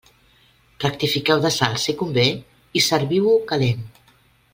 [0.83, 2.23] Rectifiqueu de sal si convé
[2.81, 3.85] i serviu-ho calent.